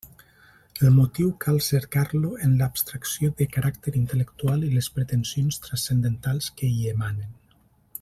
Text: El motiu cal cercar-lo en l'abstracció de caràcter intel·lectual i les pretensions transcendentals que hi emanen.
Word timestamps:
El 0.85 0.93
motiu 0.93 1.27
cal 1.43 1.59
cercar-lo 1.65 2.31
en 2.47 2.57
l'abstracció 2.63 3.29
de 3.43 3.49
caràcter 3.57 3.95
intel·lectual 4.01 4.67
i 4.69 4.73
les 4.79 4.91
pretensions 4.99 5.63
transcendentals 5.69 6.53
que 6.63 6.73
hi 6.77 6.95
emanen. 6.99 7.43